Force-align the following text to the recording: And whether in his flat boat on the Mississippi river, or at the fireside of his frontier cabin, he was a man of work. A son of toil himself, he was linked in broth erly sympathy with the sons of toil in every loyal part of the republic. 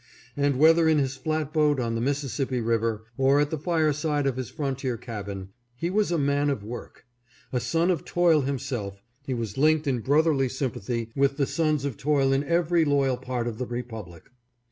And 0.35 0.57
whether 0.57 0.89
in 0.89 0.97
his 0.97 1.15
flat 1.15 1.53
boat 1.53 1.79
on 1.79 1.93
the 1.93 2.01
Mississippi 2.01 2.59
river, 2.59 3.03
or 3.19 3.39
at 3.39 3.51
the 3.51 3.57
fireside 3.59 4.25
of 4.25 4.35
his 4.35 4.49
frontier 4.49 4.97
cabin, 4.97 5.49
he 5.75 5.91
was 5.91 6.11
a 6.11 6.17
man 6.17 6.49
of 6.49 6.63
work. 6.63 7.05
A 7.53 7.59
son 7.59 7.91
of 7.91 8.03
toil 8.03 8.41
himself, 8.41 9.03
he 9.27 9.35
was 9.35 9.59
linked 9.59 9.85
in 9.85 9.99
broth 9.99 10.25
erly 10.25 10.49
sympathy 10.49 11.11
with 11.15 11.37
the 11.37 11.45
sons 11.45 11.85
of 11.85 11.97
toil 11.97 12.33
in 12.33 12.43
every 12.45 12.83
loyal 12.83 13.15
part 13.15 13.45
of 13.47 13.59
the 13.59 13.67
republic. 13.67 14.31